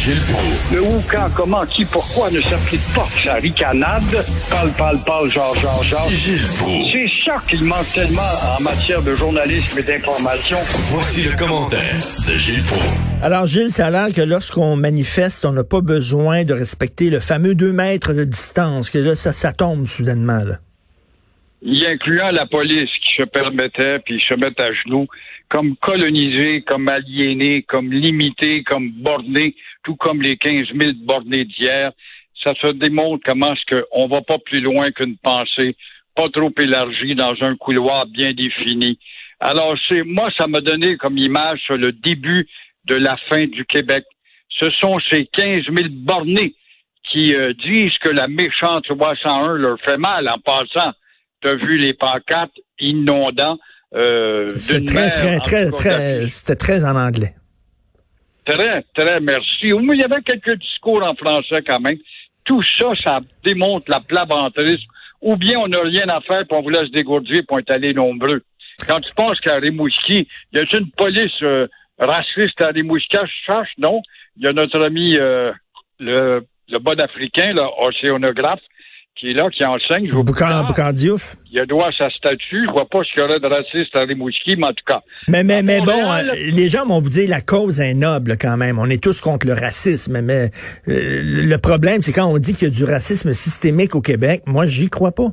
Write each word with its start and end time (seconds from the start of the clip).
Gilles 0.00 0.18
Proulx. 0.32 0.72
Le 0.72 0.80
où, 0.80 1.02
quand, 1.10 1.28
comment, 1.36 1.66
qui, 1.66 1.84
pourquoi 1.84 2.30
ne 2.30 2.40
s'applique 2.40 2.80
pas 2.94 3.06
sa 3.22 3.34
ricanade? 3.34 4.02
Parle, 4.48 4.70
parle, 4.78 4.98
parle, 5.04 5.30
genre, 5.30 5.54
genre, 5.56 5.82
genre. 5.82 6.08
Gilles 6.08 6.40
Proulx. 6.56 6.90
C'est 6.90 7.10
ça 7.22 7.36
qu'il 7.46 7.62
manque 7.64 7.92
tellement 7.92 8.32
en 8.58 8.62
matière 8.62 9.02
de 9.02 9.14
journalisme 9.14 9.78
et 9.78 9.82
d'information. 9.82 10.56
Voici 10.90 11.22
le 11.22 11.36
commentaire 11.36 11.98
de 12.26 12.34
Gilles 12.34 12.62
Proulx. 12.62 12.82
Alors, 13.22 13.46
Gilles, 13.46 13.72
ça 13.72 13.88
a 13.88 13.90
l'air 13.90 14.08
que 14.14 14.22
lorsqu'on 14.22 14.74
manifeste, 14.74 15.44
on 15.44 15.52
n'a 15.52 15.64
pas 15.64 15.82
besoin 15.82 16.44
de 16.44 16.54
respecter 16.54 17.10
le 17.10 17.20
fameux 17.20 17.54
deux 17.54 17.74
mètres 17.74 18.14
de 18.14 18.24
distance, 18.24 18.88
que 18.88 18.96
là, 18.96 19.14
ça, 19.16 19.34
ça 19.34 19.52
tombe 19.52 19.86
soudainement, 19.86 20.44
là. 20.44 20.60
Y 21.60 21.84
incluant 21.84 22.30
la 22.30 22.46
police 22.46 22.88
qui 23.04 23.22
se 23.22 23.28
permettait, 23.28 23.98
puis 24.06 24.18
se 24.26 24.34
mettent 24.34 24.60
à 24.60 24.72
genoux, 24.72 25.06
comme 25.50 25.76
colonisés, 25.76 26.62
comme 26.62 26.88
aliénés, 26.88 27.62
comme 27.62 27.92
limités, 27.92 28.62
comme 28.62 28.90
bornés, 28.90 29.54
tout 29.84 29.96
comme 29.96 30.22
les 30.22 30.36
15 30.36 30.68
000 30.74 30.92
bornés 31.02 31.44
d'hier. 31.44 31.92
Ça 32.42 32.54
se 32.54 32.68
démontre 32.68 33.22
comment 33.26 33.52
est-ce 33.52 33.82
qu'on 33.82 34.08
va 34.08 34.22
pas 34.22 34.38
plus 34.38 34.60
loin 34.60 34.90
qu'une 34.92 35.18
pensée, 35.18 35.76
pas 36.16 36.28
trop 36.30 36.52
élargie 36.58 37.14
dans 37.14 37.34
un 37.42 37.56
couloir 37.56 38.06
bien 38.06 38.32
défini. 38.32 38.98
Alors, 39.40 39.76
c'est 39.88 40.04
moi, 40.04 40.30
ça 40.38 40.46
m'a 40.46 40.60
donné 40.60 40.96
comme 40.96 41.18
image 41.18 41.60
sur 41.66 41.76
le 41.76 41.92
début 41.92 42.48
de 42.86 42.94
la 42.94 43.16
fin 43.28 43.46
du 43.46 43.66
Québec. 43.66 44.04
Ce 44.48 44.70
sont 44.70 44.98
ces 45.10 45.26
15 45.26 45.64
000 45.64 45.88
bornés 45.90 46.54
qui 47.10 47.34
euh, 47.34 47.52
disent 47.54 47.96
que 47.98 48.10
la 48.10 48.28
méchante 48.28 48.88
loi 48.88 49.14
101 49.20 49.54
leur 49.56 49.80
fait 49.80 49.98
mal 49.98 50.28
en 50.28 50.38
passant 50.38 50.92
tu 51.40 51.48
as 51.48 51.54
vu 51.54 51.78
les 51.78 51.94
pancartes 51.94 52.58
inondants. 52.78 53.58
Euh, 53.94 54.48
C'était 54.56 54.84
très, 54.84 55.10
très, 55.10 55.40
très, 55.40 55.70
très, 55.70 56.28
c'était 56.28 56.56
très 56.56 56.84
en 56.84 56.96
anglais. 56.96 57.34
Très, 58.44 58.82
très 58.94 59.20
merci. 59.20 59.66
Il 59.66 59.96
y 59.96 60.04
avait 60.04 60.22
quelques 60.22 60.58
discours 60.58 61.02
en 61.02 61.14
français 61.14 61.62
quand 61.66 61.80
même. 61.80 61.98
Tout 62.44 62.62
ça, 62.78 62.94
ça 62.94 63.20
démontre 63.44 63.90
la 63.90 64.00
plabantrisme. 64.00 64.88
Ou 65.20 65.36
bien 65.36 65.58
on 65.58 65.68
n'a 65.68 65.80
rien 65.82 66.08
à 66.08 66.20
faire, 66.22 66.46
puis 66.46 66.56
on 66.56 66.62
vous 66.62 66.70
laisse 66.70 66.90
dégourdir, 66.90 67.42
pour 67.46 67.58
être 67.58 67.70
allé 67.70 67.92
nombreux. 67.92 68.42
Quand 68.86 69.00
tu 69.00 69.12
penses 69.14 69.38
qu'à 69.40 69.56
Rimouski, 69.56 70.26
il 70.52 70.58
y 70.58 70.62
a 70.62 70.78
une 70.78 70.90
police 70.92 71.42
euh, 71.42 71.66
raciste 71.98 72.60
à 72.62 72.68
Rimouski, 72.68 73.18
je 73.22 73.44
cherche, 73.44 73.70
non? 73.76 74.00
Il 74.38 74.44
y 74.44 74.48
a 74.48 74.52
notre 74.52 74.80
ami 74.82 75.18
euh, 75.18 75.52
le, 75.98 76.46
le 76.70 76.78
bon 76.78 76.98
africain, 76.98 77.52
l'océanographe, 77.52 78.62
qui 79.20 79.30
est 79.30 79.34
là, 79.34 79.48
qui 79.50 79.64
enseigne. 79.64 80.08
Je 80.08 80.14
Boucan, 80.14 80.64
Boucan 80.64 80.92
Diouf. 80.92 81.36
Il 81.52 81.60
a 81.60 81.66
droit 81.66 81.88
à 81.88 81.92
sa 81.92 82.10
statue. 82.10 82.66
Je 82.66 82.72
vois 82.72 82.88
pas 82.88 83.04
ce 83.04 83.12
qu'il 83.12 83.22
y 83.22 83.24
aurait 83.24 83.38
de 83.38 83.46
raciste 83.46 83.94
à 83.94 84.00
Rimouski, 84.00 84.56
mais 84.56 84.68
en 84.68 84.72
tout 84.72 84.84
cas. 84.86 85.00
Mais, 85.28 85.44
mais, 85.44 85.62
mais 85.62 85.80
bon, 85.80 86.10
euh, 86.10 86.22
les 86.52 86.68
gens 86.68 86.86
vont 86.86 87.00
vous 87.00 87.10
dire 87.10 87.28
la 87.28 87.42
cause 87.42 87.80
est 87.80 87.94
noble 87.94 88.36
quand 88.40 88.56
même. 88.56 88.78
On 88.78 88.86
est 88.86 89.02
tous 89.02 89.20
contre 89.20 89.46
le 89.46 89.52
racisme, 89.52 90.20
mais 90.22 90.50
euh, 90.88 91.20
le 91.22 91.56
problème, 91.58 92.02
c'est 92.02 92.12
quand 92.12 92.26
on 92.26 92.38
dit 92.38 92.54
qu'il 92.54 92.68
y 92.68 92.70
a 92.70 92.74
du 92.74 92.84
racisme 92.84 93.32
systémique 93.34 93.94
au 93.94 94.00
Québec. 94.00 94.42
Moi, 94.46 94.64
j'y 94.66 94.88
crois 94.88 95.12
pas. 95.12 95.28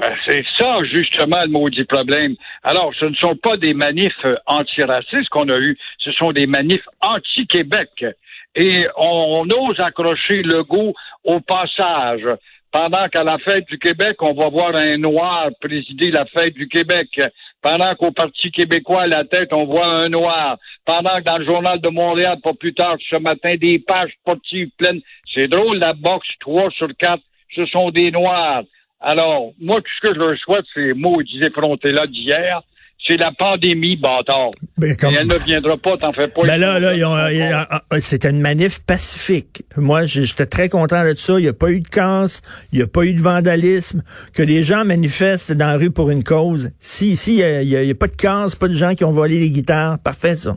Ben, 0.00 0.14
c'est 0.26 0.44
ça, 0.58 0.78
justement, 0.90 1.42
le 1.42 1.50
maudit 1.50 1.84
problème. 1.84 2.34
Alors, 2.62 2.92
ce 2.98 3.04
ne 3.04 3.14
sont 3.14 3.36
pas 3.36 3.58
des 3.58 3.74
manifs 3.74 4.12
euh, 4.24 4.36
antiracistes 4.46 5.28
qu'on 5.30 5.48
a 5.50 5.58
eus, 5.58 5.76
ce 5.98 6.10
sont 6.12 6.32
des 6.32 6.46
manifs 6.46 6.86
anti-Québec. 7.00 8.06
Et 8.54 8.86
on, 8.96 9.46
on 9.46 9.68
ose 9.68 9.80
accrocher 9.80 10.42
le 10.42 10.62
goût 10.62 10.92
au 11.24 11.40
passage 11.40 12.26
pendant 12.72 13.06
qu'à 13.08 13.22
la 13.22 13.38
fête 13.38 13.66
du 13.68 13.78
Québec, 13.78 14.16
on 14.22 14.32
va 14.32 14.48
voir 14.48 14.74
un 14.74 14.96
noir 14.96 15.50
présider 15.60 16.10
la 16.10 16.24
fête 16.24 16.54
du 16.54 16.68
Québec, 16.68 17.20
pendant 17.60 17.94
qu'au 17.94 18.10
Parti 18.10 18.50
québécois, 18.50 19.02
à 19.02 19.06
la 19.06 19.24
tête, 19.24 19.52
on 19.52 19.66
voit 19.66 19.86
un 19.86 20.08
noir, 20.08 20.56
pendant 20.86 21.18
que 21.18 21.24
dans 21.24 21.38
le 21.38 21.44
journal 21.44 21.80
de 21.80 21.88
Montréal, 21.90 22.38
pas 22.42 22.54
plus 22.54 22.74
tard 22.74 22.96
ce 23.10 23.16
matin, 23.16 23.54
des 23.60 23.78
pages 23.78 24.12
sportives 24.20 24.70
pleines. 24.78 25.02
C'est 25.32 25.48
drôle, 25.48 25.78
la 25.78 25.92
boxe, 25.92 26.26
trois 26.40 26.70
sur 26.70 26.88
quatre, 26.98 27.22
ce 27.54 27.66
sont 27.66 27.90
des 27.90 28.10
noirs. 28.10 28.62
Alors, 29.00 29.52
moi, 29.60 29.80
tout 29.80 29.90
ce 30.00 30.08
que 30.08 30.14
je 30.14 30.18
leur 30.18 30.38
souhaite, 30.38 30.64
c'est 30.74 30.94
maudits 30.94 31.42
effrontés-là 31.42 32.06
d'hier, 32.06 32.62
c'est 33.06 33.16
la 33.16 33.32
pandémie, 33.32 33.96
bâtard. 33.96 34.50
Ben, 34.78 34.92
Et 34.92 35.14
elle 35.18 35.26
ne 35.26 35.38
viendra 35.38 35.76
pas, 35.76 35.96
t'en 35.96 36.12
fais 36.12 36.28
pas. 36.28 36.42
Ben 36.46 36.56
là, 36.56 36.78
là, 36.78 36.94
ils 36.94 37.04
ont- 37.04 37.16
ils- 37.28 37.42
ah, 37.42 37.82
ah, 37.90 38.00
c'était 38.00 38.30
une 38.30 38.40
manif 38.40 38.78
pacifique. 38.86 39.64
Moi, 39.76 40.04
j'étais 40.04 40.46
très 40.46 40.68
content 40.68 41.02
de 41.04 41.14
ça. 41.14 41.34
Il 41.38 41.42
n'y 41.42 41.48
a 41.48 41.52
pas 41.52 41.70
eu 41.70 41.80
de 41.80 41.88
casse, 41.88 42.42
il 42.72 42.78
n'y 42.78 42.82
a 42.84 42.86
pas 42.86 43.04
eu 43.04 43.14
de 43.14 43.20
vandalisme. 43.20 44.02
Que 44.34 44.42
les 44.42 44.62
gens 44.62 44.84
manifestent 44.84 45.52
dans 45.52 45.66
la 45.66 45.76
rue 45.78 45.90
pour 45.90 46.10
une 46.10 46.22
cause. 46.24 46.70
Si, 46.78 47.10
ici, 47.12 47.38
il 47.40 47.68
n'y 47.68 47.76
a, 47.76 47.80
a 47.80 47.94
pas 47.94 48.08
de 48.08 48.14
casse, 48.16 48.54
pas 48.54 48.68
de 48.68 48.74
gens 48.74 48.94
qui 48.94 49.04
ont 49.04 49.10
volé 49.10 49.40
les 49.40 49.50
guitares. 49.50 49.98
Parfait, 49.98 50.36
ça. 50.36 50.56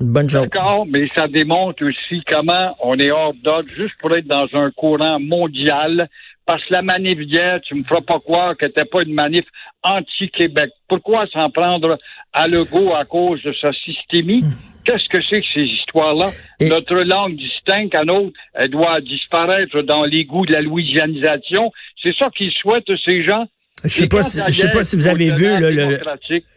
Une 0.00 0.08
bonne 0.12 0.28
chose. 0.28 0.42
D'accord, 0.42 0.84
mais 0.90 1.06
ça 1.14 1.28
démontre 1.28 1.84
aussi 1.86 2.22
comment 2.28 2.74
on 2.82 2.98
est 2.98 3.12
hors 3.12 3.34
d'ordre 3.44 3.68
juste 3.76 3.94
pour 4.00 4.12
être 4.16 4.26
dans 4.26 4.48
un 4.54 4.72
courant 4.72 5.20
mondial. 5.20 6.08
Parce 6.46 6.64
que 6.64 6.72
la 6.72 6.82
manif 6.82 7.18
d'hier, 7.18 7.60
tu 7.62 7.74
me 7.74 7.84
feras 7.84 8.00
pas 8.00 8.18
croire 8.18 8.56
que 8.56 8.66
n'était 8.66 8.84
pas 8.84 9.02
une 9.02 9.14
manif 9.14 9.44
anti-Québec. 9.82 10.70
Pourquoi 10.88 11.26
s'en 11.28 11.50
prendre 11.50 11.98
à 12.32 12.48
Legault 12.48 12.94
à 12.94 13.04
cause 13.04 13.42
de 13.42 13.52
sa 13.60 13.72
systémie? 13.72 14.42
Qu'est-ce 14.84 15.08
que 15.08 15.22
c'est 15.30 15.40
que 15.40 15.46
ces 15.54 15.64
histoires-là? 15.64 16.30
Et- 16.58 16.68
Notre 16.68 16.96
langue 16.96 17.36
distincte 17.36 17.94
à 17.94 18.04
nôtre, 18.04 18.36
elle 18.54 18.70
doit 18.70 19.00
disparaître 19.00 19.82
dans 19.82 20.04
l'égout 20.04 20.44
de 20.44 20.52
la 20.52 20.60
louisianisation. 20.60 21.70
C'est 22.02 22.14
ça 22.16 22.28
qu'ils 22.36 22.52
souhaitent, 22.52 22.90
ces 23.04 23.22
gens? 23.22 23.46
Je 23.84 23.88
sais 23.88 24.06
pas 24.06 24.22
si, 24.22 24.38
je 24.48 24.52
sais 24.52 24.70
pas 24.70 24.84
si 24.84 24.94
vous 24.96 25.06
avez 25.08 25.32
vu 25.32 25.44
là, 25.44 25.70
le, 25.70 25.98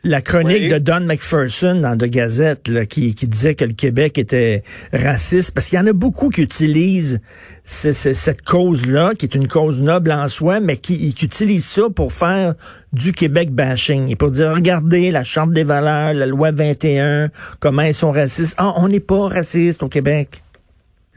la 0.03 0.21
chronique 0.21 0.63
Oui. 0.63 0.69
de 0.69 0.77
Don 0.77 0.99
McPherson 1.01 1.75
dans 1.81 1.97
The 1.97 2.05
Gazette 2.05 2.67
là, 2.67 2.85
qui, 2.85 3.15
qui 3.15 3.27
disait 3.27 3.55
que 3.55 3.65
le 3.65 3.73
Québec 3.73 4.17
était 4.19 4.61
raciste 4.93 5.51
parce 5.51 5.67
qu'il 5.69 5.77
y 5.79 5.81
en 5.81 5.87
a 5.87 5.93
beaucoup 5.93 6.29
qui 6.29 6.41
utilisent 6.43 7.19
ce- 7.63 7.93
ce- 7.93 8.13
cette 8.13 8.43
cause-là, 8.43 9.13
qui 9.17 9.25
est 9.25 9.33
une 9.35 9.47
cause 9.47 9.81
noble 9.81 10.11
en 10.11 10.27
soi, 10.27 10.59
mais 10.59 10.77
qui, 10.77 11.13
qui 11.15 11.25
utilisent 11.25 11.65
ça 11.65 11.83
pour 11.93 12.13
faire 12.13 12.53
du 12.93 13.11
Québec 13.11 13.51
bashing 13.51 14.09
et 14.11 14.15
pour 14.15 14.29
dire 14.31 14.51
regardez 14.53 15.09
la 15.09 15.23
charte 15.23 15.51
des 15.51 15.63
valeurs, 15.63 16.13
la 16.13 16.27
loi 16.27 16.51
21, 16.51 17.29
comment 17.59 17.81
ils 17.81 17.93
sont 17.95 18.11
racistes. 18.11 18.53
Ah, 18.57 18.73
on 18.77 18.87
n'est 18.87 18.99
pas 18.99 19.27
raciste 19.27 19.81
au 19.81 19.89
Québec. 19.89 20.41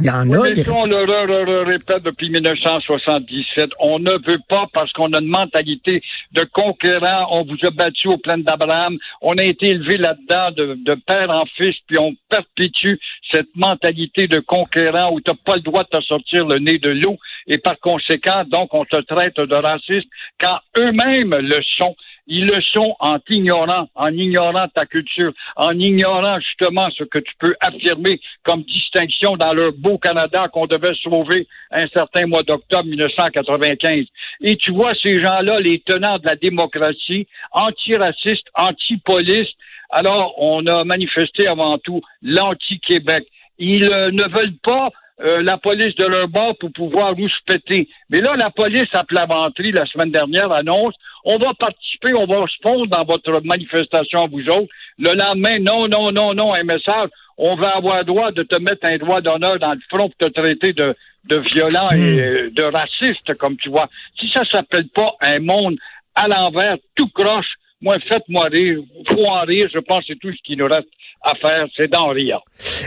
Il 0.01 0.07
y 0.07 0.11
en 0.11 0.29
Oui, 0.29 0.37
a 0.37 0.43
mais 0.43 0.53
des 0.53 0.63
ça, 0.63 0.73
on 0.75 0.87
le 0.87 0.95
re- 0.95 1.27
re- 1.27 1.45
re- 1.45 1.65
répète 1.67 2.05
depuis 2.05 2.31
1977. 2.31 3.71
On 3.81 3.99
ne 3.99 4.13
veut 4.25 4.39
pas 4.49 4.67
parce 4.73 4.93
qu'on 4.93 5.13
a 5.13 5.19
une 5.21 5.27
mentalité 5.27 6.03
de 6.33 6.45
conquérant. 6.53 7.27
On 7.33 7.43
vous 7.45 7.57
a 7.67 7.71
battu 7.71 8.07
au 8.07 8.17
plein 8.17 8.39
d'Abraham. 8.39 8.97
On 9.23 9.37
a 9.39 9.43
été 9.43 9.67
élevé 9.71 9.97
là-dedans 9.97 10.53
de, 10.53 10.75
de 10.85 10.95
père 10.95 11.31
en 11.31 11.45
fils, 11.57 11.75
puis 11.89 11.99
on 11.99 12.15
perpétue 12.29 12.95
cette 13.33 13.55
mentalité 13.57 14.29
de 14.29 14.39
conquérant 14.39 15.13
où 15.13 15.21
tu 15.21 15.31
n'as 15.31 15.37
pas 15.45 15.57
le 15.57 15.63
droit 15.63 15.83
de 15.83 15.99
te 15.99 16.01
sortir 16.05 16.47
le 16.47 16.61
nez 16.61 16.79
de 16.79 16.91
l'eau. 16.91 17.17
Et 17.49 17.59
par 17.59 17.79
conséquent, 17.81 18.45
donc, 18.47 18.73
on 18.75 18.85
te 18.85 19.01
traite 19.03 19.37
de 19.41 19.55
raciste 19.55 20.09
quand 20.41 20.59
eux-mêmes 20.79 21.35
le 21.41 21.61
sont. 21.77 21.97
Ils 22.31 22.45
le 22.45 22.61
sont 22.61 22.95
en 23.01 23.19
t'ignorant, 23.19 23.89
en 23.95 24.13
ignorant 24.13 24.69
ta 24.69 24.85
culture, 24.85 25.33
en 25.57 25.73
ignorant 25.79 26.39
justement 26.41 26.89
ce 26.91 27.05
que 27.05 27.19
tu 27.19 27.33
peux 27.39 27.55
affirmer 27.61 28.21
comme 28.45 28.63
distinction 28.65 29.37
dans 29.39 29.55
leur 29.55 29.73
beau 29.73 29.97
Canada 29.97 30.49
qu'on 30.53 30.67
devait 30.67 30.95
sauver 31.03 31.47
un 31.71 31.89
certain 31.89 32.27
mois 32.27 32.43
d'octobre 32.43 32.85
1995. 32.85 34.05
Et 34.43 34.57
tu 34.57 34.73
vois 34.73 34.95
ces 35.03 35.23
gens-là, 35.23 35.61
les 35.61 35.81
tenants 35.81 36.19
de 36.19 36.27
la 36.27 36.37
démocratie, 36.37 37.27
antiracistes, 37.53 38.49
anti-police. 38.55 39.49
Alors, 39.91 40.35
on 40.37 40.67
a 40.67 40.85
manifesté 40.85 41.49
avant 41.49 41.79
tout 41.79 42.03
l'anti-Québec. 42.23 43.27
Ils 43.59 43.91
euh, 43.91 44.11
ne 44.11 44.25
veulent 44.25 44.59
pas 44.63 44.91
euh, 45.21 45.43
la 45.43 45.59
police 45.59 45.95
de 45.97 46.05
leur 46.05 46.29
bord 46.29 46.57
pour 46.59 46.73
pouvoir 46.73 47.17
nous 47.17 47.29
se 47.29 47.43
péter. 47.47 47.89
Mais 48.11 48.21
là, 48.21 48.37
la 48.37 48.51
police 48.51 48.89
à 48.93 49.05
Plaventerie, 49.05 49.73
la 49.73 49.87
semaine 49.87 50.11
dernière, 50.11 50.53
annonce 50.53 50.95
on 51.25 51.37
va 51.39 51.53
participer, 51.55 52.15
on 52.15 52.27
va 52.27 52.47
se 52.47 52.57
fondre 52.63 52.87
dans 52.87 53.05
votre 53.05 53.41
manifestation 53.45 54.23
à 54.23 54.27
vous 54.29 54.49
autres. 54.49 54.73
Le 54.99 55.15
lendemain, 55.15 55.59
non, 55.59 55.89
non, 55.89 56.13
non, 56.13 56.35
non, 56.35 56.55
un 56.55 56.65
message. 56.65 57.11
On 57.37 57.55
va 57.55 57.77
avoir 57.77 58.05
droit 58.05 58.33
de 58.33 58.43
te 58.43 58.57
mettre 58.57 58.87
un 58.87 58.97
droit 58.97 59.21
d'honneur 59.21 59.59
dans 59.59 59.73
le 59.73 59.81
front 59.91 60.09
pour 60.09 60.17
te 60.17 60.33
traiter 60.33 60.73
de, 60.73 60.97
de 61.27 61.37
violent 61.37 61.91
et 61.91 62.21
euh, 62.21 62.51
de 62.51 62.63
raciste, 62.63 63.35
comme 63.35 63.57
tu 63.57 63.69
vois. 63.69 63.89
Si 64.19 64.29
ça 64.31 64.45
s'appelle 64.51 64.89
pas 64.89 65.13
un 65.21 65.41
monde 65.41 65.77
à 66.15 66.29
l'envers, 66.29 66.77
tout 66.97 67.09
croche, 67.11 67.58
moi, 67.81 67.99
faites-moi 68.09 68.47
rire. 68.47 68.81
Faut 69.09 69.27
en 69.27 69.43
rire. 69.43 69.69
Je 69.73 69.79
pense 69.79 70.01
que 70.01 70.15
c'est 70.15 70.19
tout 70.19 70.33
ce 70.33 70.43
qui 70.45 70.57
nous 70.57 70.67
reste 70.67 70.89
à 71.23 71.35
faire, 71.35 71.67
c'est 71.77 71.89
d'en 71.89 72.09
rire. 72.09 72.41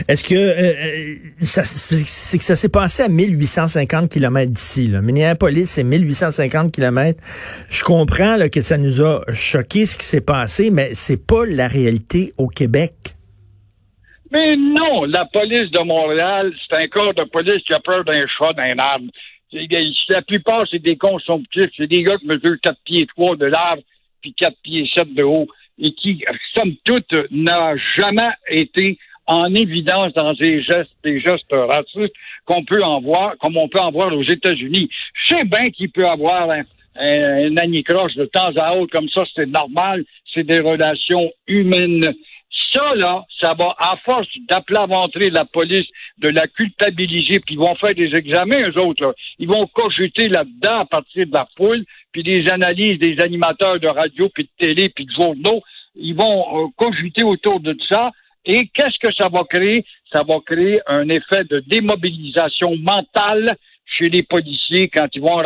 Est-ce 0.08 0.24
que 0.24 0.34
euh, 0.34 0.72
euh, 0.72 1.42
c'est 1.42 2.38
que 2.38 2.44
ça 2.44 2.56
s'est 2.56 2.70
passé 2.70 3.02
à 3.02 3.08
1850 3.08 4.10
km 4.10 4.50
d'ici. 4.50 4.88
Là. 4.88 5.02
Minneapolis, 5.02 5.66
c'est 5.66 5.84
1850 5.84 6.72
km. 6.72 7.20
Je 7.70 7.84
comprends 7.84 8.36
là, 8.36 8.48
que 8.48 8.62
ça 8.62 8.78
nous 8.78 9.02
a 9.02 9.20
choqué 9.32 9.86
ce 9.86 9.98
qui 9.98 10.04
s'est 10.04 10.24
passé, 10.24 10.70
mais 10.70 10.94
c'est 10.94 11.26
pas 11.26 11.44
la 11.46 11.68
réalité 11.68 12.32
au 12.38 12.48
Québec. 12.48 12.92
Mais 14.30 14.56
non, 14.56 15.04
la 15.04 15.26
police 15.26 15.70
de 15.70 15.80
Montréal, 15.80 16.52
c'est 16.66 16.76
un 16.76 16.88
corps 16.88 17.12
de 17.12 17.24
police 17.24 17.62
qui 17.64 17.74
a 17.74 17.80
peur 17.80 18.02
d'un 18.04 18.24
chat, 18.26 18.54
d'un 18.54 18.78
arbre. 18.78 19.04
La 20.08 20.22
plupart, 20.22 20.64
c'est 20.70 20.78
des 20.78 20.96
consomptifs. 20.96 21.70
C'est 21.76 21.86
des 21.86 22.02
gars 22.02 22.16
qui 22.16 22.26
mesurent 22.26 22.56
4 22.62 22.78
pieds 22.86 23.06
3 23.14 23.36
de 23.36 23.44
large 23.44 23.80
puis 24.22 24.34
4 24.34 24.54
pieds 24.62 24.88
7 24.94 25.14
de 25.14 25.22
haut 25.22 25.48
et 25.78 25.92
qui, 25.92 26.24
somme 26.54 26.74
toute, 26.84 27.12
n'a 27.30 27.74
jamais 27.96 28.30
été 28.48 28.98
en 29.26 29.54
évidence 29.54 30.12
dans 30.14 30.34
des 30.34 30.62
gestes, 30.62 30.94
des 31.04 31.20
gestes 31.20 31.52
racistes 31.52 32.14
qu'on 32.44 32.64
peut 32.64 32.82
en 32.82 33.00
voir, 33.00 33.36
comme 33.38 33.56
on 33.56 33.68
peut 33.68 33.80
en 33.80 33.90
voir 33.90 34.12
aux 34.12 34.22
États-Unis. 34.22 34.88
Je 35.14 35.34
sais 35.34 35.44
bien 35.44 35.70
qu'il 35.70 35.90
peut 35.90 36.06
avoir 36.06 36.50
un, 36.50 36.62
un, 36.96 37.56
anicroche 37.56 38.14
de 38.14 38.26
temps 38.26 38.54
à 38.56 38.74
autre 38.74 38.92
comme 38.92 39.08
ça, 39.08 39.24
c'est 39.34 39.46
normal, 39.46 40.04
c'est 40.32 40.44
des 40.44 40.60
relations 40.60 41.30
humaines. 41.46 42.12
Ça, 42.72 42.94
là, 42.94 43.24
ça 43.40 43.54
va, 43.54 43.74
à 43.78 43.96
force 44.04 44.28
d'aplaventrer 44.48 45.30
la 45.30 45.44
police, 45.44 45.86
de 46.18 46.28
la 46.28 46.46
culpabiliser, 46.46 47.38
puis 47.40 47.54
ils 47.54 47.58
vont 47.58 47.74
faire 47.74 47.94
des 47.94 48.14
examens, 48.14 48.68
eux 48.68 48.78
autres, 48.78 49.04
là. 49.04 49.12
Ils 49.38 49.48
vont 49.48 49.66
cojuter 49.66 50.28
là-dedans 50.28 50.80
à 50.80 50.84
partir 50.86 51.26
de 51.26 51.32
la 51.32 51.46
foule, 51.56 51.84
puis 52.12 52.22
des 52.22 52.48
analyses 52.48 52.98
des 52.98 53.20
animateurs 53.20 53.80
de 53.80 53.88
radio, 53.88 54.28
puis 54.28 54.44
de 54.44 54.50
télé, 54.58 54.88
puis 54.90 55.06
de 55.06 55.12
journaux. 55.12 55.62
Ils 55.94 56.14
vont 56.14 56.64
euh, 56.64 56.68
cogiter 56.76 57.22
autour 57.22 57.60
de 57.60 57.76
ça. 57.88 58.10
Et 58.44 58.68
qu'est-ce 58.74 58.98
que 58.98 59.12
ça 59.14 59.28
va 59.28 59.44
créer? 59.44 59.84
Ça 60.12 60.22
va 60.22 60.38
créer 60.44 60.80
un 60.86 61.08
effet 61.08 61.44
de 61.44 61.60
démobilisation 61.60 62.76
mentale 62.76 63.56
chez 63.86 64.08
les 64.08 64.22
policiers 64.22 64.88
quand 64.88 65.06
ils 65.14 65.20
vont, 65.20 65.42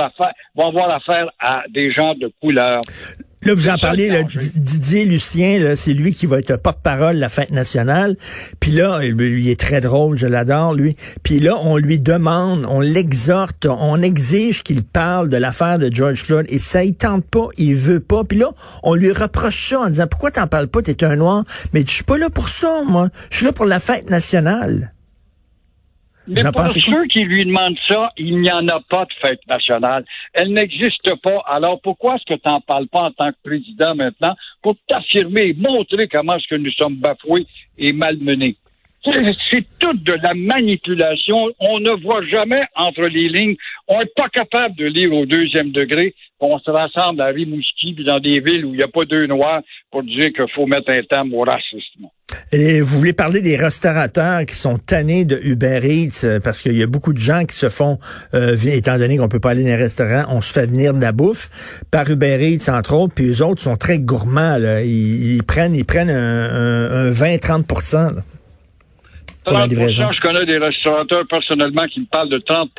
vont 0.55 0.69
avoir 0.69 0.91
affaire 0.91 1.31
à 1.39 1.65
des 1.69 1.91
gens 1.93 2.15
de 2.15 2.31
couleur. 2.41 2.81
Là, 3.47 3.55
vous 3.55 3.69
en 3.69 3.79
parlez, 3.79 4.09
là, 4.09 4.25
Didier 4.57 5.05
Lucien, 5.05 5.75
c'est 5.77 5.93
lui 5.93 6.13
qui 6.13 6.27
va 6.27 6.41
être 6.41 6.57
porte-parole 6.57 7.15
de 7.15 7.21
la 7.21 7.29
fête 7.29 7.53
nationale. 7.53 8.17
Puis 8.59 8.73
là, 8.73 9.05
il 9.05 9.49
est 9.49 9.61
très 9.61 9.81
drôle, 9.81 10.19
je 10.19 10.27
l'adore, 10.27 10.75
lui. 10.75 10.97
Puis 11.23 11.39
là, 11.39 11.57
on 11.63 11.77
lui 11.77 12.01
demande, 12.01 12.67
on 12.69 12.81
l'exhorte, 12.81 13.67
on 13.67 14.03
exige 14.03 14.65
qu'il 14.65 14.83
parle 14.83 15.29
de 15.29 15.37
l'affaire 15.37 15.79
de 15.79 15.95
George 15.95 16.25
Floyd. 16.25 16.47
Et 16.49 16.59
ça, 16.59 16.83
il 16.83 16.95
tente 16.95 17.25
pas, 17.25 17.47
il 17.57 17.77
veut 17.77 18.01
pas. 18.01 18.25
Puis 18.25 18.39
là, 18.39 18.51
on 18.83 18.95
lui 18.95 19.13
reproche 19.13 19.69
ça 19.69 19.79
en 19.83 19.91
disant, 19.91 20.09
pourquoi 20.09 20.33
t'en 20.33 20.49
parles 20.49 20.67
pas, 20.67 20.83
t'es 20.83 21.05
un 21.05 21.15
noir? 21.15 21.45
Mais 21.73 21.85
je 21.87 21.93
suis 21.93 22.05
pas 22.05 22.19
là 22.19 22.31
pour 22.31 22.49
ça, 22.49 22.83
moi. 22.85 23.11
Je 23.31 23.37
suis 23.37 23.47
là 23.47 23.53
pour 23.53 23.67
la 23.67 23.79
fête 23.79 24.11
nationale. 24.11 24.93
Mais 26.29 26.43
pour 26.53 26.71
ceux 26.71 27.07
qui 27.07 27.21
lui 27.21 27.45
demandent 27.45 27.79
ça, 27.89 28.11
il 28.17 28.41
n'y 28.41 28.51
en 28.51 28.67
a 28.69 28.81
pas 28.81 29.05
de 29.05 29.13
fête 29.21 29.41
nationale. 29.49 30.05
Elle 30.33 30.53
n'existe 30.53 31.15
pas. 31.23 31.43
Alors 31.47 31.81
pourquoi 31.81 32.17
est-ce 32.17 32.35
que 32.35 32.41
tu 32.41 32.49
n'en 32.49 32.61
parles 32.61 32.89
pas 32.89 33.03
en 33.03 33.11
tant 33.13 33.31
que 33.31 33.37
président 33.45 33.95
maintenant 33.95 34.35
pour 34.63 34.77
t'affirmer 34.89 35.49
et 35.49 35.55
montrer 35.55 36.09
comment 36.09 36.37
est-ce 36.37 36.49
que 36.49 36.57
nous 36.57 36.73
sommes 36.73 36.97
bafoués 36.97 37.47
et 37.79 37.93
malmenés? 37.93 38.57
C'est 39.51 39.65
toute 39.79 40.03
de 40.03 40.15
la 40.15 40.35
manipulation. 40.35 41.51
On 41.61 41.81
ne 41.81 42.03
voit 42.03 42.25
jamais 42.27 42.63
entre 42.75 43.03
les 43.03 43.29
lignes. 43.29 43.57
On 43.89 44.01
n'est 44.01 44.11
pas 44.17 44.29
capable 44.29 44.75
de 44.77 44.87
lire 44.87 45.13
au 45.13 45.27
deuxième 45.27 45.71
degré. 45.71 46.15
On 46.41 46.59
se 46.59 46.71
rassemble 46.71 47.21
à 47.23 47.27
Rimouski, 47.27 47.95
puis 47.95 48.05
dans 48.05 48.21
des 48.21 48.41
villes 48.41 48.67
où 48.67 48.75
il 48.75 48.77
n'y 48.77 48.83
a 48.83 48.89
pas 48.89 49.05
deux 49.05 49.27
noirs, 49.27 49.63
pour 49.91 50.03
dire 50.03 50.33
qu'il 50.33 50.45
faut 50.55 50.67
mettre 50.67 50.91
un 50.91 51.03
terme 51.03 51.33
au 51.33 51.43
racisme. 51.43 52.09
Et 52.53 52.81
vous 52.81 52.99
voulez 52.99 53.13
parler 53.13 53.41
des 53.41 53.57
restaurateurs 53.57 54.45
qui 54.45 54.55
sont 54.55 54.79
tannés 54.79 55.25
de 55.25 55.39
Uber 55.43 55.81
Eats 55.83 56.25
euh, 56.25 56.41
parce 56.41 56.61
qu'il 56.61 56.77
y 56.77 56.83
a 56.83 56.87
beaucoup 56.87 57.13
de 57.13 57.19
gens 57.19 57.45
qui 57.45 57.57
se 57.57 57.69
font, 57.69 57.99
euh, 58.35 58.57
étant 58.57 58.99
donné 58.99 59.17
qu'on 59.17 59.29
peut 59.29 59.41
pas 59.41 59.51
aller 59.51 59.63
dans 59.63 59.69
les 59.69 59.77
restaurants, 59.77 60.25
on 60.29 60.41
se 60.41 60.53
fait 60.53 60.67
venir 60.67 60.93
de 60.93 61.01
la 61.01 61.13
bouffe 61.13 61.85
par 61.91 62.11
Uber 62.11 62.39
Eats 62.41 62.71
entre 62.71 62.95
autres, 62.95 63.15
puis 63.15 63.27
eux 63.27 63.43
autres 63.43 63.63
sont 63.63 63.77
très 63.77 63.99
gourmands. 63.99 64.59
Là. 64.59 64.83
Ils, 64.83 65.43
prennent, 65.45 65.75
ils 65.75 65.85
prennent 65.85 66.11
un, 66.11 67.11
20-30 67.11 68.23
30% 69.47 70.13
je 70.13 70.21
connais 70.21 70.45
des 70.45 70.59
restaurateurs 70.59 71.27
personnellement 71.29 71.87
qui 71.87 72.01
me 72.01 72.07
parlent 72.07 72.29
de 72.29 72.39
30 72.39 72.71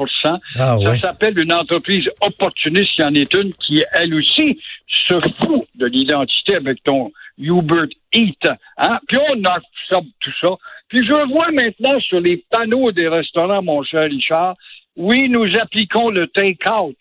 ah, 0.59 0.77
Ça 0.83 0.99
s'appelle 0.99 1.37
une 1.39 1.53
entreprise 1.53 2.09
opportuniste. 2.21 2.91
Il 2.97 3.01
y 3.01 3.05
en 3.05 3.13
est 3.13 3.33
une 3.33 3.53
qui, 3.53 3.83
elle 3.93 4.13
aussi, 4.13 4.59
se 4.87 5.13
fout 5.13 5.67
de 5.75 5.85
l'identité 5.85 6.55
avec 6.55 6.83
ton 6.83 7.11
Hubert 7.37 7.87
Eat. 8.13 8.47
Hein? 8.77 8.99
Puis 9.07 9.17
on 9.17 9.43
absorbe 9.43 10.07
tout 10.19 10.33
ça. 10.41 10.49
Puis 10.89 11.05
je 11.05 11.27
vois 11.31 11.51
maintenant 11.51 11.99
sur 11.99 12.19
les 12.19 12.43
panneaux 12.49 12.91
des 12.91 13.07
restaurants, 13.07 13.61
mon 13.61 13.83
cher 13.83 14.09
Richard, 14.09 14.55
oui, 14.95 15.29
nous 15.29 15.47
appliquons 15.59 16.09
le 16.09 16.27
take-out. 16.27 16.97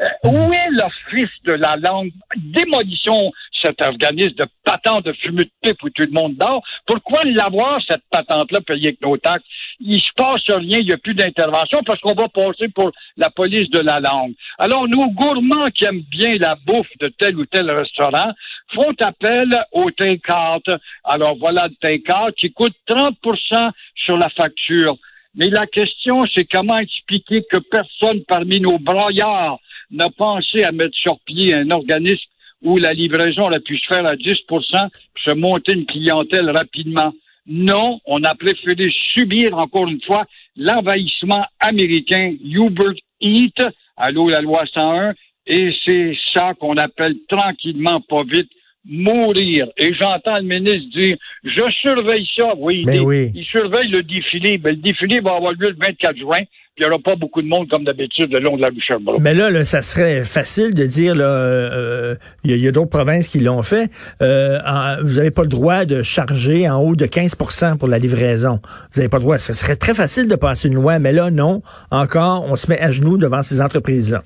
Euh, 0.00 0.06
où 0.24 0.52
est 0.52 0.70
l'office 0.70 1.30
de 1.44 1.52
la 1.52 1.76
langue? 1.76 2.10
Démolition 2.36 3.32
cet 3.64 3.80
organisme 3.80 4.34
de 4.34 4.46
patente 4.64 5.06
de 5.06 5.12
fumée 5.12 5.44
de 5.44 5.50
pipe 5.62 5.82
où 5.82 5.90
tout 5.90 6.02
le 6.02 6.10
monde 6.10 6.34
dort. 6.36 6.62
Pourquoi 6.86 7.24
l'avoir, 7.24 7.80
cette 7.86 8.02
patente-là, 8.10 8.60
payée 8.60 8.88
avec 8.88 9.00
nos 9.00 9.16
taxes? 9.16 9.44
Il 9.80 10.00
se 10.00 10.12
passe 10.16 10.42
rien, 10.48 10.78
il 10.78 10.86
n'y 10.86 10.92
a 10.92 10.98
plus 10.98 11.14
d'intervention 11.14 11.82
parce 11.84 12.00
qu'on 12.00 12.14
va 12.14 12.28
passer 12.28 12.68
pour 12.68 12.92
la 13.16 13.30
police 13.30 13.70
de 13.70 13.80
la 13.80 14.00
langue. 14.00 14.34
Alors, 14.58 14.86
nous, 14.88 15.10
gourmands 15.12 15.70
qui 15.70 15.84
aiment 15.84 16.04
bien 16.10 16.36
la 16.38 16.56
bouffe 16.66 16.90
de 17.00 17.08
tel 17.08 17.38
ou 17.38 17.46
tel 17.46 17.70
restaurant, 17.70 18.32
font 18.74 18.94
appel 19.00 19.48
au 19.72 19.90
take-out. 19.90 20.68
Alors, 21.04 21.36
voilà 21.36 21.68
le 21.68 21.74
take-out 21.80 22.34
qui 22.36 22.52
coûte 22.52 22.74
30% 22.88 23.70
sur 23.94 24.16
la 24.16 24.28
facture. 24.30 24.96
Mais 25.36 25.48
la 25.48 25.66
question, 25.66 26.26
c'est 26.32 26.44
comment 26.44 26.78
expliquer 26.78 27.42
que 27.50 27.58
personne 27.58 28.22
parmi 28.28 28.60
nos 28.60 28.78
broyards 28.78 29.58
n'a 29.94 30.10
pensé 30.10 30.62
à 30.62 30.72
mettre 30.72 30.96
sur 30.96 31.18
pied 31.20 31.54
un 31.54 31.70
organisme 31.70 32.28
où 32.62 32.78
la 32.78 32.92
livraison 32.92 33.42
aurait 33.42 33.60
pu 33.60 33.78
se 33.78 33.86
faire 33.86 34.06
à 34.06 34.16
10% 34.16 34.88
se 35.24 35.30
monter 35.32 35.72
une 35.72 35.86
clientèle 35.86 36.50
rapidement. 36.50 37.12
Non, 37.46 38.00
on 38.06 38.22
a 38.24 38.34
préféré 38.34 38.90
subir, 39.12 39.56
encore 39.56 39.88
une 39.88 40.00
fois, 40.02 40.24
l'envahissement 40.56 41.44
américain 41.60 42.34
Hubert 42.42 42.94
Eat, 43.20 43.62
à 43.96 44.10
l'eau 44.10 44.28
la 44.28 44.40
loi 44.40 44.64
101, 44.72 45.14
et 45.46 45.74
c'est 45.84 46.16
ça 46.32 46.54
qu'on 46.58 46.76
appelle 46.76 47.16
tranquillement, 47.28 48.00
pas 48.00 48.22
vite, 48.22 48.50
mourir. 48.86 49.66
Et 49.76 49.94
j'entends 49.94 50.36
le 50.36 50.42
ministre 50.42 50.90
dire, 50.94 51.16
je 51.44 51.70
surveille 51.80 52.26
ça. 52.36 52.54
Oui, 52.56 52.84
il, 52.86 53.00
oui. 53.00 53.32
il 53.34 53.44
surveille 53.44 53.88
le 53.88 54.02
défilé. 54.02 54.58
Ben, 54.58 54.70
le 54.70 54.82
défilé 54.82 55.20
va 55.20 55.36
avoir 55.36 55.52
lieu 55.52 55.70
le 55.70 55.76
24 55.78 56.16
juin 56.16 56.42
il 56.76 56.80
n'y 56.80 56.90
aura 56.90 56.98
pas 56.98 57.14
beaucoup 57.14 57.40
de 57.40 57.46
monde 57.46 57.68
comme 57.68 57.84
d'habitude 57.84 58.32
le 58.32 58.40
long 58.40 58.56
de 58.56 58.62
la 58.62 58.68
rue 58.68 58.80
Sherbrooke. 58.80 59.20
Mais 59.20 59.34
là, 59.34 59.64
ça 59.64 59.80
serait 59.80 60.24
facile 60.24 60.74
de 60.74 60.84
dire, 60.86 61.14
là, 61.14 61.24
euh, 61.24 62.16
il 62.42 62.56
y 62.56 62.66
a, 62.66 62.72
d'autres 62.72 62.90
provinces 62.90 63.28
qui 63.28 63.38
l'ont 63.38 63.62
fait. 63.62 63.90
Euh, 64.20 64.58
vous 65.02 65.14
n'avez 65.14 65.30
pas 65.30 65.42
le 65.42 65.48
droit 65.48 65.84
de 65.84 66.02
charger 66.02 66.68
en 66.68 66.80
haut 66.82 66.96
de 66.96 67.06
15% 67.06 67.78
pour 67.78 67.86
la 67.86 67.98
livraison. 67.98 68.60
Vous 68.92 69.00
n'avez 69.00 69.08
pas 69.08 69.18
le 69.18 69.22
droit. 69.22 69.38
Ce 69.38 69.52
serait 69.52 69.76
très 69.76 69.94
facile 69.94 70.26
de 70.26 70.34
passer 70.34 70.68
une 70.68 70.74
loi, 70.74 70.98
mais 70.98 71.12
là, 71.12 71.30
non. 71.30 71.62
Encore, 71.92 72.44
on 72.50 72.56
se 72.56 72.68
met 72.68 72.80
à 72.80 72.90
genoux 72.90 73.18
devant 73.18 73.42
ces 73.42 73.60
entreprises-là. 73.60 74.22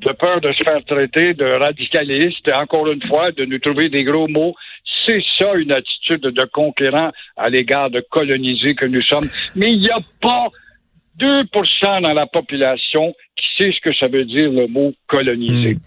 De 0.00 0.12
peur 0.12 0.40
de 0.40 0.50
se 0.52 0.64
faire 0.64 0.82
traiter 0.86 1.34
de 1.34 1.44
radicaliste, 1.44 2.50
encore 2.52 2.90
une 2.90 3.02
fois, 3.06 3.32
de 3.32 3.44
nous 3.44 3.58
trouver 3.58 3.90
des 3.90 4.02
gros 4.02 4.28
mots 4.28 4.54
c'est 5.06 5.22
ça 5.38 5.54
une 5.54 5.72
attitude 5.72 6.22
de 6.22 6.44
conquérant 6.44 7.10
à 7.36 7.48
l'égard 7.48 7.90
de 7.90 8.04
colonisés 8.10 8.74
que 8.74 8.86
nous 8.86 9.02
sommes. 9.02 9.28
Mais 9.56 9.72
il 9.72 9.80
n'y 9.80 9.90
a 9.90 10.00
pas 10.20 10.48
2% 11.18 12.02
dans 12.02 12.12
la 12.12 12.26
population 12.26 13.14
qui 13.36 13.46
sait 13.58 13.72
ce 13.72 13.80
que 13.80 13.94
ça 13.94 14.08
veut 14.08 14.24
dire 14.24 14.50
le 14.50 14.66
mot 14.66 14.92
coloniser. 15.06 15.74
Hmm. 15.74 15.78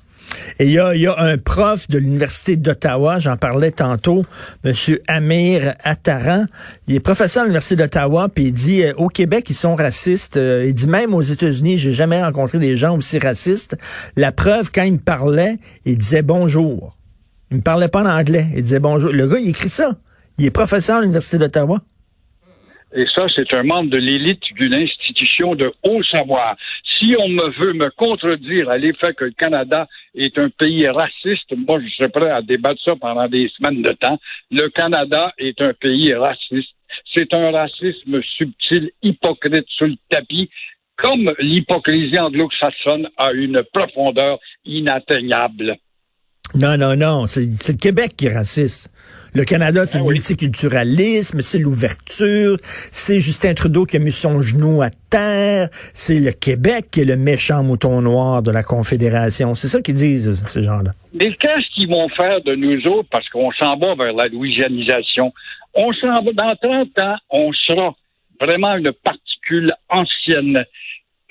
Et 0.59 0.65
il 0.65 0.71
y 0.71 0.79
a, 0.79 1.15
un 1.17 1.37
prof 1.37 1.87
de 1.87 1.97
l'Université 1.97 2.55
d'Ottawa, 2.55 3.19
j'en 3.19 3.37
parlais 3.37 3.71
tantôt, 3.71 4.23
M. 4.63 4.73
Amir 5.07 5.73
Attaran. 5.83 6.45
Il 6.87 6.95
est 6.95 6.99
professeur 6.99 7.43
à 7.43 7.45
l'Université 7.45 7.75
d'Ottawa, 7.75 8.29
puis 8.33 8.45
il 8.45 8.53
dit 8.53 8.83
euh, 8.83 8.93
au 8.97 9.07
Québec, 9.07 9.45
ils 9.49 9.55
sont 9.55 9.75
racistes. 9.75 10.37
Euh, 10.37 10.65
il 10.67 10.73
dit 10.73 10.87
même 10.87 11.13
aux 11.13 11.21
États-Unis, 11.21 11.77
j'ai 11.77 11.93
jamais 11.93 12.21
rencontré 12.21 12.59
des 12.59 12.75
gens 12.75 12.97
aussi 12.97 13.19
racistes. 13.19 13.77
La 14.15 14.31
preuve, 14.31 14.71
quand 14.73 14.83
il 14.83 14.93
me 14.93 14.97
parlait, 14.99 15.57
il 15.85 15.97
disait 15.97 16.23
bonjour. 16.23 16.97
Il 17.51 17.57
me 17.57 17.61
parlait 17.61 17.87
pas 17.87 18.01
en 18.01 18.09
anglais. 18.09 18.47
Il 18.55 18.63
disait 18.63 18.79
bonjour. 18.79 19.11
Le 19.11 19.27
gars, 19.27 19.39
il 19.39 19.49
écrit 19.49 19.69
ça. 19.69 19.95
Il 20.37 20.45
est 20.45 20.51
professeur 20.51 20.97
à 20.97 21.01
l'Université 21.01 21.37
d'Ottawa. 21.37 21.79
Et 22.95 23.05
ça, 23.15 23.25
c'est 23.35 23.51
un 23.53 23.63
membre 23.63 23.89
de 23.89 23.97
l'élite 23.97 24.43
d'une 24.55 24.73
institution 24.73 25.55
de 25.55 25.71
haut 25.83 26.03
savoir. 26.03 26.55
Si 27.03 27.15
on 27.19 27.27
me 27.27 27.49
veut 27.59 27.73
me 27.73 27.89
contredire 27.89 28.69
à 28.69 28.77
l'effet 28.77 29.13
que 29.13 29.25
le 29.25 29.31
Canada 29.31 29.87
est 30.15 30.37
un 30.37 30.49
pays 30.49 30.87
raciste, 30.87 31.51
moi, 31.53 31.81
je 31.81 31.89
serais 31.95 32.07
prêt 32.07 32.29
à 32.29 32.41
débattre 32.41 32.81
ça 32.81 32.95
pendant 32.95 33.27
des 33.27 33.49
semaines 33.49 33.81
de 33.81 33.91
temps. 33.91 34.17
Le 34.51 34.69
Canada 34.69 35.33
est 35.37 35.59
un 35.61 35.73
pays 35.73 36.13
raciste. 36.13 36.69
C'est 37.13 37.33
un 37.33 37.51
racisme 37.51 38.21
subtil, 38.37 38.91
hypocrite 39.01 39.67
sur 39.67 39.87
le 39.87 39.95
tapis, 40.09 40.49
comme 40.95 41.33
l'hypocrisie 41.39 42.19
anglo-saxonne 42.19 43.09
a 43.17 43.33
une 43.33 43.63
profondeur 43.73 44.39
inatteignable. 44.63 45.75
Non, 46.55 46.77
non, 46.77 46.95
non. 46.95 47.27
C'est 47.27 47.41
le 47.41 47.77
Québec 47.77 48.13
qui 48.15 48.27
est 48.27 48.33
raciste. 48.33 48.91
Le 49.33 49.43
Canada, 49.45 49.87
c'est 49.87 49.97
ah 49.97 50.01
le 50.01 50.13
multiculturalisme, 50.13 51.41
c'est 51.41 51.57
l'ouverture, 51.57 52.57
c'est 52.61 53.19
Justin 53.19 53.55
Trudeau 53.55 53.85
qui 53.85 53.97
a 53.97 53.99
mis 53.99 54.11
son 54.11 54.43
genou 54.43 54.83
à 54.83 54.91
terre, 55.09 55.69
c'est 55.71 56.19
le 56.19 56.31
Québec 56.31 56.89
qui 56.91 57.01
est 57.01 57.05
le 57.05 57.17
méchant 57.17 57.63
mouton 57.63 58.03
noir 58.03 58.43
de 58.43 58.51
la 58.51 58.61
Confédération. 58.61 59.55
C'est 59.55 59.69
ça 59.69 59.81
qu'ils 59.81 59.95
disent, 59.95 60.39
ces 60.47 60.61
gens-là. 60.61 60.91
Mais 61.15 61.33
qu'est-ce 61.33 61.67
qu'ils 61.73 61.89
vont 61.89 62.07
faire 62.09 62.41
de 62.41 62.53
nous 62.53 62.85
autres? 62.85 63.09
Parce 63.11 63.27
qu'on 63.29 63.51
s'en 63.53 63.75
va 63.77 63.95
vers 63.95 64.13
la 64.13 64.27
louisianisation? 64.27 65.33
On 65.73 65.91
s'en 65.93 66.21
va, 66.21 66.31
dans 66.33 66.55
30 66.55 66.99
ans, 66.99 67.15
on 67.31 67.51
sera 67.53 67.95
vraiment 68.39 68.75
une 68.75 68.91
particule 69.03 69.73
ancienne 69.89 70.63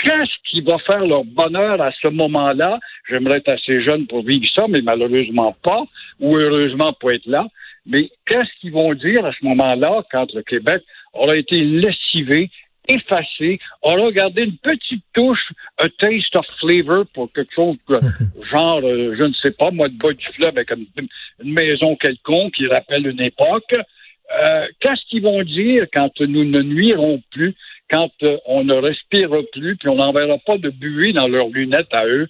qu'est-ce 0.03 0.51
qui 0.51 0.61
va 0.61 0.79
faire 0.79 1.07
leur 1.07 1.25
bonheur 1.25 1.81
à 1.81 1.91
ce 1.93 2.09
moment-là? 2.09 2.79
J'aimerais 3.09 3.39
être 3.39 3.53
assez 3.53 3.81
jeune 3.81 4.07
pour 4.07 4.25
vivre 4.25 4.45
ça, 4.55 4.67
mais 4.69 4.83
malheureusement 4.83 5.57
pas, 5.63 5.83
ou 6.21 6.37
heureusement 6.37 6.93
pour 6.95 7.13
être 7.13 7.27
là. 7.27 7.47
Mais 7.87 8.11
qu'est-ce 8.27 8.51
qu'ils 8.61 8.73
vont 8.73 8.93
dire 8.95 9.25
à 9.25 9.33
ce 9.33 9.45
moment-là 9.45 10.03
quand 10.11 10.33
le 10.35 10.43
Québec 10.43 10.83
aura 11.15 11.37
été 11.37 11.57
lessivé, 11.63 12.51
effacé, 12.89 13.61
aura 13.83 14.11
gardé 14.11 14.43
une 14.43 14.57
petite 14.59 15.05
touche, 15.15 15.53
un 15.79 15.89
taste 15.99 16.35
of 16.37 16.47
flavor 16.61 17.05
pour 17.15 17.33
quelque 17.33 17.55
chose 17.55 17.77
genre, 18.53 18.81
euh, 18.83 19.15
je 19.17 19.25
ne 19.25 19.33
sais 19.35 19.53
pas, 19.53 19.71
moi, 19.71 19.89
de 19.89 19.97
bas 19.97 20.13
du 20.13 20.27
fleuve 20.35 20.51
avec 20.57 20.71
une, 20.71 21.09
maison 21.45 21.97
quelconque 21.97 22.55
qui 22.55 22.67
rappelle 22.67 23.07
une 23.07 23.21
époque. 23.21 23.75
Euh, 23.75 24.67
qu'est-ce 24.81 25.05
qu'ils 25.09 25.23
vont 25.23 25.43
dire 25.43 25.87
quand 25.93 26.21
nous 26.21 26.45
ne 26.45 26.63
nuirons 26.63 27.23
plus, 27.31 27.55
quand 27.93 28.11
euh, 28.23 28.39
on 28.47 28.65
ne 28.65 28.75
respire 28.75 29.29
plus, 29.53 29.77
puis 29.77 29.89
on 29.89 29.97
n'enverra 29.97 30.39
pas 30.47 30.57
de 30.57 30.71
buée 30.71 31.13
dans 31.13 31.29
leurs 31.29 31.49
lunettes 31.49 31.93
à 31.93 32.07
eux? 32.07 32.29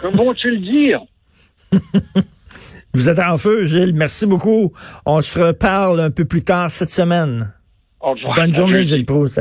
Que 0.00 0.16
vont-ils 0.16 0.62
dire? 0.62 1.00
Vous 2.94 3.08
êtes 3.08 3.18
en 3.18 3.36
feu, 3.38 3.64
Gilles. 3.64 3.94
Merci 3.94 4.26
beaucoup. 4.26 4.72
On 5.06 5.20
se 5.22 5.38
reparle 5.38 5.98
un 6.00 6.10
peu 6.10 6.24
plus 6.24 6.44
tard 6.44 6.70
cette 6.70 6.92
semaine. 6.92 7.52
Bonne 8.36 8.54
journée, 8.54 8.84
Gilles 8.84 9.06
Proust. 9.06 9.40